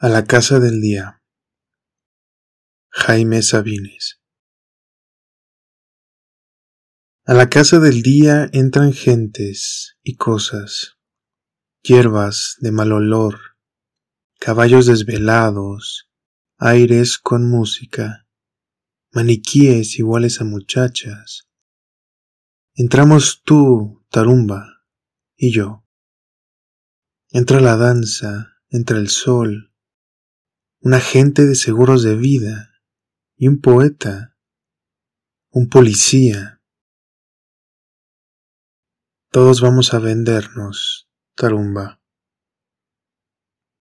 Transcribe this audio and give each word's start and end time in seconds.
A 0.00 0.08
la 0.08 0.26
casa 0.26 0.60
del 0.60 0.80
día. 0.80 1.24
Jaime 2.88 3.42
Sabines. 3.42 4.22
A 7.26 7.34
la 7.34 7.50
casa 7.50 7.80
del 7.80 8.02
día 8.02 8.48
entran 8.52 8.92
gentes 8.92 9.96
y 10.04 10.14
cosas, 10.14 10.98
hierbas 11.82 12.58
de 12.60 12.70
mal 12.70 12.92
olor, 12.92 13.40
caballos 14.38 14.86
desvelados, 14.86 16.08
aires 16.58 17.18
con 17.18 17.50
música, 17.50 18.28
maniquíes 19.10 19.98
iguales 19.98 20.40
a 20.40 20.44
muchachas. 20.44 21.48
Entramos 22.76 23.42
tú, 23.44 24.06
tarumba, 24.10 24.84
y 25.36 25.52
yo. 25.52 25.84
Entra 27.30 27.58
la 27.60 27.76
danza, 27.76 28.60
entra 28.70 28.96
el 28.98 29.08
sol, 29.08 29.67
un 30.80 30.94
agente 30.94 31.44
de 31.44 31.54
seguros 31.54 32.02
de 32.02 32.14
vida 32.14 32.70
y 33.36 33.48
un 33.48 33.60
poeta, 33.60 34.36
un 35.50 35.68
policía. 35.68 36.62
Todos 39.30 39.60
vamos 39.60 39.92
a 39.92 39.98
vendernos, 39.98 41.08
Tarumba. 41.34 42.00